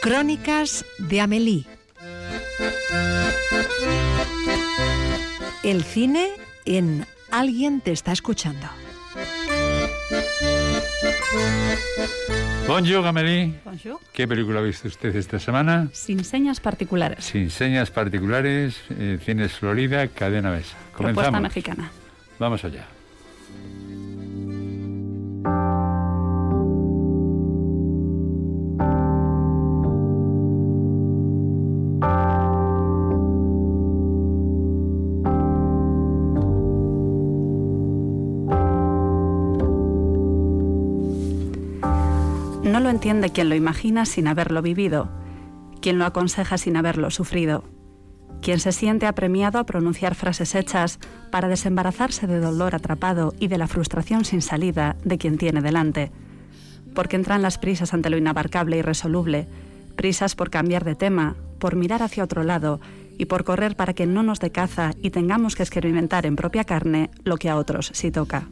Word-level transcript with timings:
Crónicas 0.00 0.84
de 0.98 1.20
Amélie. 1.20 1.64
El 5.62 5.82
cine 5.82 6.30
en 6.64 7.06
Alguien 7.30 7.80
te 7.80 7.92
está 7.92 8.12
escuchando. 8.12 8.66
Bonjour, 12.68 13.06
Amélie. 13.06 13.54
Bonjour. 13.64 14.00
¿Qué 14.12 14.26
película 14.28 14.60
ha 14.60 14.62
visto 14.62 14.88
usted 14.88 15.14
esta 15.14 15.38
semana? 15.38 15.88
Sin 15.92 16.24
señas 16.24 16.60
particulares. 16.60 17.24
Sin 17.24 17.50
señas 17.50 17.90
particulares, 17.90 18.80
eh, 18.90 19.18
Cines 19.24 19.52
Florida, 19.52 20.08
Cadena 20.08 20.50
Mesa. 20.50 20.76
Propuesta 20.92 20.96
Comenzamos. 20.96 21.42
mexicana. 21.42 21.90
Vamos 22.38 22.64
allá. 22.64 22.86
No 42.76 42.80
lo 42.80 42.90
entiende 42.90 43.30
quien 43.30 43.48
lo 43.48 43.54
imagina 43.54 44.04
sin 44.04 44.28
haberlo 44.28 44.60
vivido, 44.60 45.08
quien 45.80 45.98
lo 45.98 46.04
aconseja 46.04 46.58
sin 46.58 46.76
haberlo 46.76 47.10
sufrido, 47.10 47.64
quien 48.42 48.60
se 48.60 48.70
siente 48.70 49.06
apremiado 49.06 49.58
a 49.58 49.64
pronunciar 49.64 50.14
frases 50.14 50.54
hechas 50.54 50.98
para 51.30 51.48
desembarazarse 51.48 52.26
de 52.26 52.38
dolor 52.38 52.74
atrapado 52.74 53.32
y 53.40 53.48
de 53.48 53.56
la 53.56 53.66
frustración 53.66 54.26
sin 54.26 54.42
salida 54.42 54.96
de 55.04 55.16
quien 55.16 55.38
tiene 55.38 55.62
delante. 55.62 56.12
Porque 56.94 57.16
entran 57.16 57.40
las 57.40 57.56
prisas 57.56 57.94
ante 57.94 58.10
lo 58.10 58.18
inabarcable 58.18 58.76
y 58.76 58.82
resoluble, 58.82 59.48
prisas 59.96 60.34
por 60.34 60.50
cambiar 60.50 60.84
de 60.84 60.96
tema, 60.96 61.34
por 61.58 61.76
mirar 61.76 62.02
hacia 62.02 62.24
otro 62.24 62.44
lado 62.44 62.82
y 63.16 63.24
por 63.24 63.44
correr 63.44 63.74
para 63.74 63.94
que 63.94 64.04
no 64.04 64.22
nos 64.22 64.38
dé 64.38 64.52
caza 64.52 64.90
y 65.00 65.08
tengamos 65.08 65.56
que 65.56 65.62
experimentar 65.62 66.26
en 66.26 66.36
propia 66.36 66.64
carne 66.64 67.08
lo 67.24 67.38
que 67.38 67.48
a 67.48 67.56
otros 67.56 67.90
sí 67.94 68.10
toca. 68.10 68.50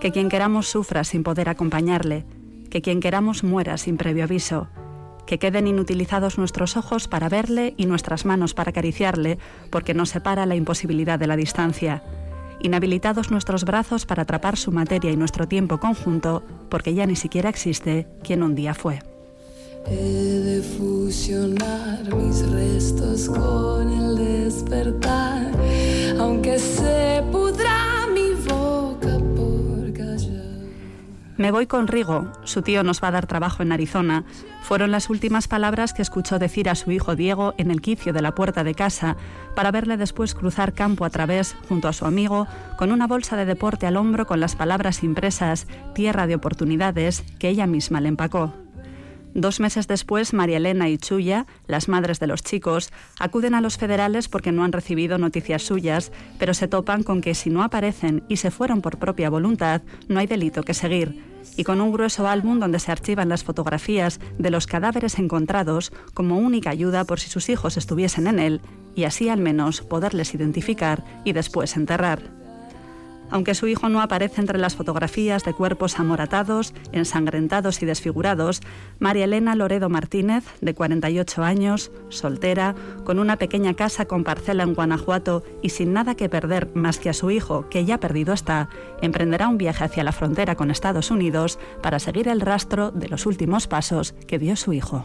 Que 0.00 0.12
quien 0.12 0.30
queramos 0.30 0.66
sufra 0.66 1.04
sin 1.04 1.22
poder 1.22 1.50
acompañarle, 1.50 2.24
que 2.70 2.82
quien 2.82 3.00
queramos 3.00 3.44
muera 3.44 3.76
sin 3.78 3.96
previo 3.96 4.24
aviso, 4.24 4.68
que 5.26 5.38
queden 5.38 5.66
inutilizados 5.66 6.38
nuestros 6.38 6.76
ojos 6.76 7.06
para 7.06 7.28
verle 7.28 7.74
y 7.76 7.86
nuestras 7.86 8.24
manos 8.24 8.54
para 8.54 8.70
acariciarle, 8.70 9.38
porque 9.70 9.92
nos 9.92 10.08
separa 10.08 10.46
la 10.46 10.56
imposibilidad 10.56 11.18
de 11.18 11.26
la 11.26 11.36
distancia, 11.36 12.02
inhabilitados 12.60 13.30
nuestros 13.30 13.64
brazos 13.64 14.06
para 14.06 14.22
atrapar 14.22 14.56
su 14.56 14.72
materia 14.72 15.10
y 15.10 15.16
nuestro 15.16 15.46
tiempo 15.46 15.78
conjunto, 15.78 16.42
porque 16.70 16.94
ya 16.94 17.06
ni 17.06 17.14
siquiera 17.14 17.50
existe 17.50 18.06
quien 18.22 18.42
un 18.42 18.54
día 18.54 18.74
fue. 18.74 19.00
He 19.86 19.94
de 19.94 20.62
fusionar 20.62 22.14
mis 22.14 22.50
restos 22.50 23.28
con 23.28 23.90
el 23.90 24.16
despertar, 24.16 25.52
aunque 26.18 26.58
se 26.58 27.22
pudra 27.30 27.67
Me 31.38 31.52
voy 31.52 31.68
con 31.68 31.86
Rigo, 31.86 32.26
su 32.42 32.62
tío 32.62 32.82
nos 32.82 33.00
va 33.00 33.08
a 33.08 33.12
dar 33.12 33.28
trabajo 33.28 33.62
en 33.62 33.70
Arizona, 33.70 34.24
fueron 34.60 34.90
las 34.90 35.08
últimas 35.08 35.46
palabras 35.46 35.92
que 35.92 36.02
escuchó 36.02 36.40
decir 36.40 36.68
a 36.68 36.74
su 36.74 36.90
hijo 36.90 37.14
Diego 37.14 37.54
en 37.58 37.70
el 37.70 37.80
quicio 37.80 38.12
de 38.12 38.20
la 38.20 38.34
puerta 38.34 38.64
de 38.64 38.74
casa, 38.74 39.16
para 39.54 39.70
verle 39.70 39.96
después 39.96 40.34
cruzar 40.34 40.74
campo 40.74 41.04
a 41.04 41.10
través, 41.10 41.54
junto 41.68 41.86
a 41.86 41.92
su 41.92 42.06
amigo, 42.06 42.48
con 42.76 42.90
una 42.90 43.06
bolsa 43.06 43.36
de 43.36 43.44
deporte 43.44 43.86
al 43.86 43.96
hombro 43.96 44.26
con 44.26 44.40
las 44.40 44.56
palabras 44.56 45.04
impresas 45.04 45.68
Tierra 45.94 46.26
de 46.26 46.34
oportunidades 46.34 47.22
que 47.38 47.50
ella 47.50 47.68
misma 47.68 48.00
le 48.00 48.08
empacó. 48.08 48.52
Dos 49.38 49.60
meses 49.60 49.86
después, 49.86 50.34
María 50.34 50.56
Elena 50.56 50.88
y 50.88 50.98
Chuya, 50.98 51.46
las 51.68 51.88
madres 51.88 52.18
de 52.18 52.26
los 52.26 52.42
chicos, 52.42 52.90
acuden 53.20 53.54
a 53.54 53.60
los 53.60 53.78
federales 53.78 54.28
porque 54.28 54.50
no 54.50 54.64
han 54.64 54.72
recibido 54.72 55.16
noticias 55.16 55.62
suyas, 55.62 56.10
pero 56.40 56.54
se 56.54 56.66
topan 56.66 57.04
con 57.04 57.20
que 57.20 57.36
si 57.36 57.48
no 57.48 57.62
aparecen 57.62 58.24
y 58.28 58.38
se 58.38 58.50
fueron 58.50 58.82
por 58.82 58.98
propia 58.98 59.30
voluntad, 59.30 59.82
no 60.08 60.18
hay 60.18 60.26
delito 60.26 60.64
que 60.64 60.74
seguir. 60.74 61.22
Y 61.56 61.62
con 61.62 61.80
un 61.80 61.92
grueso 61.92 62.26
álbum 62.26 62.58
donde 62.58 62.80
se 62.80 62.90
archivan 62.90 63.28
las 63.28 63.44
fotografías 63.44 64.18
de 64.38 64.50
los 64.50 64.66
cadáveres 64.66 65.20
encontrados 65.20 65.92
como 66.14 66.38
única 66.38 66.70
ayuda 66.70 67.04
por 67.04 67.20
si 67.20 67.30
sus 67.30 67.48
hijos 67.48 67.76
estuviesen 67.76 68.26
en 68.26 68.40
él, 68.40 68.60
y 68.96 69.04
así 69.04 69.28
al 69.28 69.38
menos 69.38 69.82
poderles 69.82 70.34
identificar 70.34 71.04
y 71.24 71.32
después 71.32 71.76
enterrar. 71.76 72.37
Aunque 73.30 73.54
su 73.54 73.66
hijo 73.66 73.88
no 73.88 74.00
aparece 74.00 74.40
entre 74.40 74.58
las 74.58 74.76
fotografías 74.76 75.44
de 75.44 75.54
cuerpos 75.54 75.98
amoratados, 75.98 76.74
ensangrentados 76.92 77.82
y 77.82 77.86
desfigurados, 77.86 78.60
María 78.98 79.24
Elena 79.24 79.54
Loredo 79.54 79.88
Martínez, 79.88 80.44
de 80.60 80.74
48 80.74 81.42
años, 81.42 81.90
soltera, 82.08 82.74
con 83.04 83.18
una 83.18 83.36
pequeña 83.36 83.74
casa 83.74 84.06
con 84.06 84.24
parcela 84.24 84.62
en 84.62 84.74
Guanajuato 84.74 85.44
y 85.62 85.70
sin 85.70 85.92
nada 85.92 86.14
que 86.14 86.28
perder 86.28 86.70
más 86.74 86.98
que 86.98 87.10
a 87.10 87.14
su 87.14 87.30
hijo, 87.30 87.68
que 87.68 87.84
ya 87.84 88.00
perdido 88.00 88.32
está, 88.32 88.68
emprenderá 89.02 89.48
un 89.48 89.58
viaje 89.58 89.84
hacia 89.84 90.04
la 90.04 90.12
frontera 90.12 90.54
con 90.54 90.70
Estados 90.70 91.10
Unidos 91.10 91.58
para 91.82 91.98
seguir 91.98 92.28
el 92.28 92.40
rastro 92.40 92.90
de 92.90 93.08
los 93.08 93.26
últimos 93.26 93.66
pasos 93.66 94.14
que 94.26 94.38
dio 94.38 94.56
su 94.56 94.72
hijo. 94.72 95.04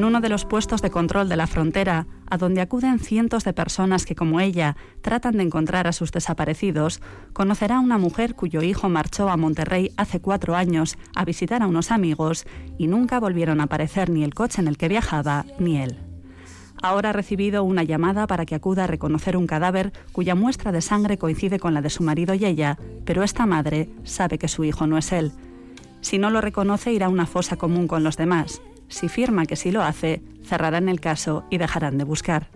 En 0.00 0.06
uno 0.06 0.22
de 0.22 0.30
los 0.30 0.46
puestos 0.46 0.80
de 0.80 0.90
control 0.90 1.28
de 1.28 1.36
la 1.36 1.46
frontera, 1.46 2.06
a 2.30 2.38
donde 2.38 2.62
acuden 2.62 3.00
cientos 3.00 3.44
de 3.44 3.52
personas 3.52 4.06
que, 4.06 4.14
como 4.14 4.40
ella, 4.40 4.74
tratan 5.02 5.36
de 5.36 5.42
encontrar 5.42 5.86
a 5.86 5.92
sus 5.92 6.10
desaparecidos, 6.10 7.02
conocerá 7.34 7.76
a 7.76 7.80
una 7.80 7.98
mujer 7.98 8.34
cuyo 8.34 8.62
hijo 8.62 8.88
marchó 8.88 9.28
a 9.28 9.36
Monterrey 9.36 9.92
hace 9.98 10.18
cuatro 10.18 10.56
años 10.56 10.96
a 11.14 11.26
visitar 11.26 11.62
a 11.62 11.66
unos 11.66 11.90
amigos 11.90 12.46
y 12.78 12.86
nunca 12.86 13.20
volvieron 13.20 13.60
a 13.60 13.64
aparecer 13.64 14.08
ni 14.08 14.24
el 14.24 14.32
coche 14.32 14.62
en 14.62 14.68
el 14.68 14.78
que 14.78 14.88
viajaba 14.88 15.44
ni 15.58 15.76
él. 15.76 15.98
Ahora 16.80 17.10
ha 17.10 17.12
recibido 17.12 17.62
una 17.62 17.82
llamada 17.82 18.26
para 18.26 18.46
que 18.46 18.54
acuda 18.54 18.84
a 18.84 18.86
reconocer 18.86 19.36
un 19.36 19.46
cadáver 19.46 19.92
cuya 20.12 20.34
muestra 20.34 20.72
de 20.72 20.80
sangre 20.80 21.18
coincide 21.18 21.58
con 21.58 21.74
la 21.74 21.82
de 21.82 21.90
su 21.90 22.02
marido 22.02 22.32
y 22.32 22.46
ella, 22.46 22.78
pero 23.04 23.22
esta 23.22 23.44
madre 23.44 23.90
sabe 24.04 24.38
que 24.38 24.48
su 24.48 24.64
hijo 24.64 24.86
no 24.86 24.96
es 24.96 25.12
él. 25.12 25.32
Si 26.00 26.16
no 26.16 26.30
lo 26.30 26.40
reconoce, 26.40 26.90
irá 26.90 27.04
a 27.04 27.10
una 27.10 27.26
fosa 27.26 27.56
común 27.56 27.86
con 27.86 28.02
los 28.02 28.16
demás. 28.16 28.62
Si 28.90 29.08
firma 29.08 29.46
que 29.46 29.56
sí 29.56 29.70
lo 29.70 29.82
hace, 29.82 30.20
cerrarán 30.44 30.88
el 30.88 31.00
caso 31.00 31.44
y 31.48 31.58
dejarán 31.58 31.96
de 31.96 32.04
buscar. 32.04 32.48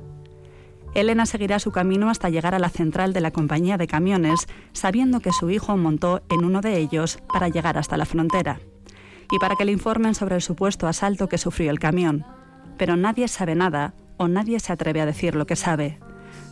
Elena 0.94 1.26
seguirá 1.26 1.58
su 1.58 1.70
camino 1.72 2.10
hasta 2.10 2.28
llegar 2.28 2.54
a 2.54 2.58
la 2.58 2.68
central 2.68 3.12
de 3.12 3.20
la 3.20 3.30
compañía 3.30 3.78
de 3.78 3.86
camiones, 3.86 4.46
sabiendo 4.72 5.20
que 5.20 5.32
su 5.32 5.50
hijo 5.50 5.76
montó 5.76 6.22
en 6.28 6.44
uno 6.44 6.60
de 6.60 6.76
ellos 6.76 7.18
para 7.32 7.48
llegar 7.48 7.78
hasta 7.78 7.96
la 7.96 8.04
frontera. 8.04 8.60
Y 9.30 9.38
para 9.38 9.56
que 9.56 9.64
le 9.64 9.72
informen 9.72 10.14
sobre 10.14 10.34
el 10.34 10.42
supuesto 10.42 10.86
asalto 10.86 11.28
que 11.28 11.38
sufrió 11.38 11.70
el 11.70 11.78
camión. 11.78 12.26
Pero 12.76 12.96
nadie 12.96 13.26
sabe 13.28 13.54
nada 13.54 13.94
o 14.16 14.28
nadie 14.28 14.60
se 14.60 14.72
atreve 14.72 15.00
a 15.00 15.06
decir 15.06 15.34
lo 15.34 15.46
que 15.46 15.56
sabe. 15.56 15.98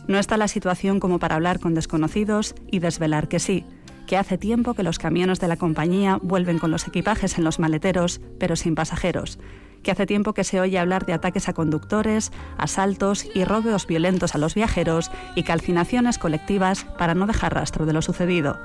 No 0.07 0.17
está 0.17 0.37
la 0.37 0.47
situación 0.47 0.99
como 0.99 1.19
para 1.19 1.35
hablar 1.35 1.59
con 1.59 1.73
desconocidos 1.73 2.55
y 2.71 2.79
desvelar 2.79 3.27
que 3.27 3.39
sí, 3.39 3.65
que 4.07 4.17
hace 4.17 4.37
tiempo 4.37 4.73
que 4.73 4.83
los 4.83 4.99
camiones 4.99 5.39
de 5.39 5.47
la 5.47 5.57
compañía 5.57 6.19
vuelven 6.21 6.59
con 6.59 6.71
los 6.71 6.87
equipajes 6.87 7.37
en 7.37 7.43
los 7.43 7.59
maleteros, 7.59 8.19
pero 8.39 8.55
sin 8.55 8.75
pasajeros, 8.75 9.39
que 9.83 9.91
hace 9.91 10.05
tiempo 10.05 10.33
que 10.33 10.43
se 10.43 10.59
oye 10.59 10.79
hablar 10.79 11.05
de 11.05 11.13
ataques 11.13 11.47
a 11.49 11.53
conductores, 11.53 12.31
asaltos 12.57 13.27
y 13.35 13.43
robos 13.43 13.85
violentos 13.85 14.33
a 14.33 14.37
los 14.37 14.55
viajeros 14.55 15.11
y 15.35 15.43
calcinaciones 15.43 16.17
colectivas 16.17 16.85
para 16.97 17.13
no 17.13 17.27
dejar 17.27 17.53
rastro 17.53 17.85
de 17.85 17.93
lo 17.93 18.01
sucedido. 18.01 18.59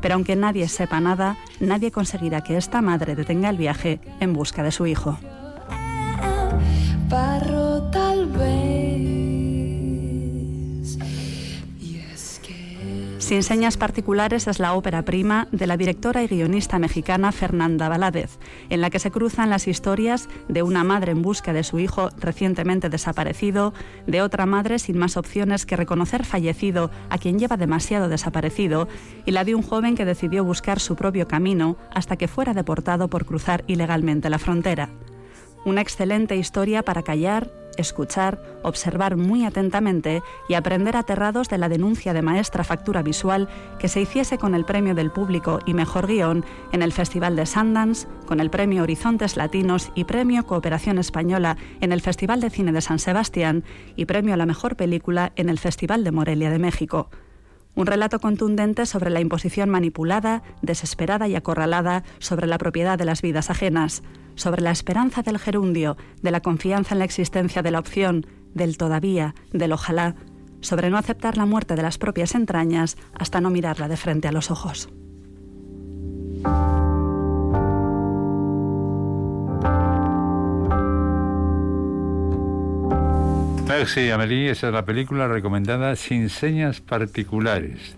Pero 0.00 0.14
aunque 0.14 0.36
nadie 0.36 0.68
sepa 0.68 1.00
nada, 1.00 1.36
nadie 1.58 1.90
conseguirá 1.90 2.42
que 2.42 2.56
esta 2.56 2.82
madre 2.82 3.16
detenga 3.16 3.50
el 3.50 3.56
viaje 3.56 4.00
en 4.20 4.32
busca 4.32 4.62
de 4.62 4.70
su 4.70 4.86
hijo. 4.86 5.18
Sin 13.28 13.42
señas 13.42 13.76
particulares 13.76 14.46
es 14.46 14.58
la 14.58 14.72
ópera 14.72 15.02
prima 15.02 15.48
de 15.52 15.66
la 15.66 15.76
directora 15.76 16.22
y 16.22 16.28
guionista 16.28 16.78
mexicana 16.78 17.30
Fernanda 17.30 17.90
Valadez, 17.90 18.38
en 18.70 18.80
la 18.80 18.88
que 18.88 18.98
se 18.98 19.10
cruzan 19.10 19.50
las 19.50 19.68
historias 19.68 20.30
de 20.48 20.62
una 20.62 20.82
madre 20.82 21.12
en 21.12 21.20
busca 21.20 21.52
de 21.52 21.62
su 21.62 21.78
hijo 21.78 22.08
recientemente 22.16 22.88
desaparecido, 22.88 23.74
de 24.06 24.22
otra 24.22 24.46
madre 24.46 24.78
sin 24.78 24.96
más 24.96 25.18
opciones 25.18 25.66
que 25.66 25.76
reconocer 25.76 26.24
fallecido 26.24 26.90
a 27.10 27.18
quien 27.18 27.38
lleva 27.38 27.58
demasiado 27.58 28.08
desaparecido, 28.08 28.88
y 29.26 29.32
la 29.32 29.44
de 29.44 29.54
un 29.54 29.62
joven 29.62 29.94
que 29.94 30.06
decidió 30.06 30.42
buscar 30.42 30.80
su 30.80 30.96
propio 30.96 31.28
camino 31.28 31.76
hasta 31.94 32.16
que 32.16 32.28
fuera 32.28 32.54
deportado 32.54 33.08
por 33.08 33.26
cruzar 33.26 33.62
ilegalmente 33.66 34.30
la 34.30 34.38
frontera. 34.38 34.88
Una 35.66 35.82
excelente 35.82 36.34
historia 36.34 36.82
para 36.82 37.02
callar, 37.02 37.50
escuchar, 37.78 38.42
observar 38.62 39.16
muy 39.16 39.44
atentamente 39.44 40.22
y 40.48 40.54
aprender 40.54 40.96
aterrados 40.96 41.48
de 41.48 41.58
la 41.58 41.68
denuncia 41.68 42.12
de 42.12 42.22
maestra 42.22 42.64
factura 42.64 43.02
visual 43.02 43.48
que 43.78 43.88
se 43.88 44.00
hiciese 44.00 44.36
con 44.36 44.54
el 44.54 44.64
premio 44.64 44.94
del 44.94 45.10
público 45.10 45.60
y 45.64 45.74
mejor 45.74 46.06
guion 46.06 46.44
en 46.72 46.82
el 46.82 46.92
Festival 46.92 47.36
de 47.36 47.46
Sundance, 47.46 48.06
con 48.26 48.40
el 48.40 48.50
premio 48.50 48.82
Horizontes 48.82 49.36
Latinos 49.36 49.90
y 49.94 50.04
premio 50.04 50.46
Cooperación 50.46 50.98
Española 50.98 51.56
en 51.80 51.92
el 51.92 52.00
Festival 52.00 52.40
de 52.40 52.50
Cine 52.50 52.72
de 52.72 52.80
San 52.80 52.98
Sebastián 52.98 53.64
y 53.96 54.04
premio 54.04 54.34
a 54.34 54.36
la 54.36 54.46
mejor 54.46 54.76
película 54.76 55.32
en 55.36 55.48
el 55.48 55.58
Festival 55.58 56.04
de 56.04 56.12
Morelia 56.12 56.50
de 56.50 56.58
México. 56.58 57.08
Un 57.78 57.86
relato 57.86 58.18
contundente 58.18 58.86
sobre 58.86 59.08
la 59.08 59.20
imposición 59.20 59.70
manipulada, 59.70 60.42
desesperada 60.62 61.28
y 61.28 61.36
acorralada 61.36 62.02
sobre 62.18 62.48
la 62.48 62.58
propiedad 62.58 62.98
de 62.98 63.04
las 63.04 63.22
vidas 63.22 63.50
ajenas, 63.50 64.02
sobre 64.34 64.62
la 64.62 64.72
esperanza 64.72 65.22
del 65.22 65.38
gerundio, 65.38 65.96
de 66.20 66.32
la 66.32 66.40
confianza 66.40 66.96
en 66.96 66.98
la 66.98 67.04
existencia 67.04 67.62
de 67.62 67.70
la 67.70 67.78
opción, 67.78 68.26
del 68.52 68.78
todavía, 68.78 69.36
del 69.52 69.72
ojalá, 69.72 70.16
sobre 70.60 70.90
no 70.90 70.98
aceptar 70.98 71.36
la 71.36 71.46
muerte 71.46 71.76
de 71.76 71.82
las 71.82 71.98
propias 71.98 72.34
entrañas 72.34 72.96
hasta 73.14 73.40
no 73.40 73.48
mirarla 73.48 73.86
de 73.86 73.96
frente 73.96 74.26
a 74.26 74.32
los 74.32 74.50
ojos. 74.50 74.88
Merci, 83.78 84.10
Amélie. 84.10 84.50
Esa 84.50 84.66
es 84.66 84.72
la 84.72 84.84
película 84.84 85.28
recomendada 85.28 85.94
Sin 85.94 86.30
señas 86.30 86.80
particulares. 86.80 87.78